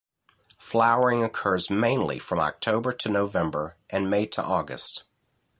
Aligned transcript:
Flowering 0.57 1.23
occurs 1.23 1.69
mainly 1.69 2.17
from 2.17 2.39
October 2.39 2.91
to 2.91 3.07
November 3.07 3.75
and 3.91 4.09
May 4.09 4.25
to 4.25 4.41
August. 4.43 5.03